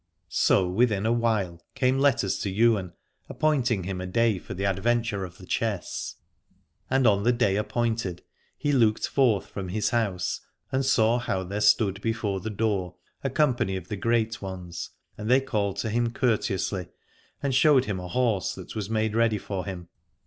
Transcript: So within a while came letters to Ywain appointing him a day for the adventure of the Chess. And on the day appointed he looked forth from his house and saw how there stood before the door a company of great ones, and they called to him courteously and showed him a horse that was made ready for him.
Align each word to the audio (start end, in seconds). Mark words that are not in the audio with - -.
So 0.29 0.67
within 0.67 1.05
a 1.05 1.11
while 1.13 1.61
came 1.75 1.99
letters 1.99 2.39
to 2.39 2.49
Ywain 2.51 2.93
appointing 3.29 3.83
him 3.83 4.01
a 4.01 4.07
day 4.07 4.39
for 4.39 4.55
the 4.55 4.63
adventure 4.65 5.23
of 5.23 5.37
the 5.37 5.45
Chess. 5.45 6.15
And 6.89 7.05
on 7.05 7.21
the 7.21 7.31
day 7.31 7.55
appointed 7.55 8.23
he 8.57 8.71
looked 8.71 9.05
forth 9.07 9.45
from 9.45 9.69
his 9.69 9.91
house 9.91 10.41
and 10.71 10.83
saw 10.83 11.19
how 11.19 11.43
there 11.43 11.61
stood 11.61 12.01
before 12.01 12.39
the 12.39 12.49
door 12.49 12.95
a 13.23 13.29
company 13.29 13.75
of 13.75 13.87
great 14.01 14.41
ones, 14.41 14.89
and 15.19 15.29
they 15.29 15.39
called 15.39 15.77
to 15.77 15.91
him 15.91 16.11
courteously 16.11 16.87
and 17.43 17.53
showed 17.53 17.85
him 17.85 17.99
a 17.99 18.07
horse 18.07 18.55
that 18.55 18.75
was 18.75 18.89
made 18.89 19.15
ready 19.15 19.37
for 19.37 19.65
him. 19.65 19.87